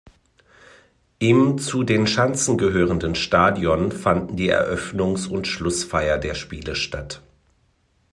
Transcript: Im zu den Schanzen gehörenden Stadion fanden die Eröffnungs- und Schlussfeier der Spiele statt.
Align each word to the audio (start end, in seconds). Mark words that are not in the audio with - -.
Im 1.19 1.59
zu 1.59 1.83
den 1.83 2.07
Schanzen 2.07 2.57
gehörenden 2.57 3.13
Stadion 3.13 3.91
fanden 3.91 4.35
die 4.35 4.49
Eröffnungs- 4.51 5.27
und 5.27 5.45
Schlussfeier 5.45 6.17
der 6.17 6.33
Spiele 6.33 6.73
statt. 6.75 7.21